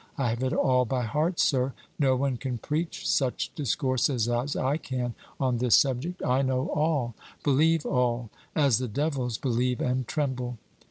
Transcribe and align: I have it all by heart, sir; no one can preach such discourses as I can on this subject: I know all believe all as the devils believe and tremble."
I 0.17 0.29
have 0.29 0.41
it 0.41 0.51
all 0.51 0.83
by 0.83 1.03
heart, 1.03 1.39
sir; 1.39 1.73
no 1.99 2.15
one 2.15 2.37
can 2.37 2.57
preach 2.57 3.07
such 3.07 3.53
discourses 3.53 4.27
as 4.27 4.55
I 4.55 4.77
can 4.77 5.13
on 5.39 5.59
this 5.59 5.75
subject: 5.75 6.23
I 6.25 6.41
know 6.41 6.69
all 6.69 7.13
believe 7.43 7.85
all 7.85 8.31
as 8.55 8.79
the 8.79 8.87
devils 8.87 9.37
believe 9.37 9.79
and 9.79 10.07
tremble." 10.07 10.57